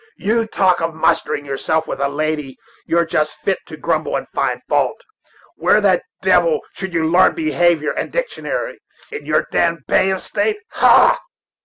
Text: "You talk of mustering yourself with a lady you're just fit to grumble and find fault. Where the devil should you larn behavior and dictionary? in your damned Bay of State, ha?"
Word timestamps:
"You 0.17 0.47
talk 0.47 0.81
of 0.81 0.95
mustering 0.95 1.45
yourself 1.45 1.85
with 1.85 1.99
a 1.99 2.07
lady 2.09 2.57
you're 2.87 3.05
just 3.05 3.37
fit 3.43 3.59
to 3.67 3.77
grumble 3.77 4.15
and 4.15 4.27
find 4.29 4.63
fault. 4.67 4.99
Where 5.57 5.79
the 5.79 6.01
devil 6.23 6.61
should 6.73 6.91
you 6.91 7.07
larn 7.07 7.35
behavior 7.35 7.91
and 7.91 8.11
dictionary? 8.11 8.79
in 9.11 9.27
your 9.27 9.45
damned 9.51 9.85
Bay 9.85 10.09
of 10.09 10.19
State, 10.21 10.57
ha?" 10.71 11.19